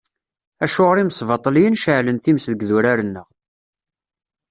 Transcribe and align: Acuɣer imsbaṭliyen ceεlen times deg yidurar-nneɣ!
Acuɣer 0.63 0.97
imsbaṭliyen 0.99 1.79
ceεlen 1.83 2.17
times 2.23 2.45
deg 2.47 2.59
yidurar-nneɣ! 2.61 3.27